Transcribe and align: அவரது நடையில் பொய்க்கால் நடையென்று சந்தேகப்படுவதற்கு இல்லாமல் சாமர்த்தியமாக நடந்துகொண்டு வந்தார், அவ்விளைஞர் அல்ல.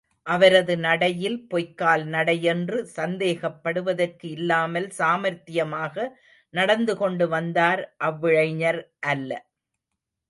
அவரது 0.27 0.75
நடையில் 0.77 1.37
பொய்க்கால் 1.47 2.05
நடையென்று 2.07 2.79
சந்தேகப்படுவதற்கு 2.95 4.27
இல்லாமல் 4.29 4.89
சாமர்த்தியமாக 4.99 6.07
நடந்துகொண்டு 6.53 7.27
வந்தார், 7.27 7.83
அவ்விளைஞர் 8.09 8.81
அல்ல. 9.07 9.31